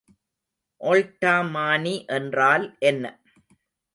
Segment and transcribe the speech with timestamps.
[0.81, 3.03] ஒல்ட்டாமானி என்றால் என்ன?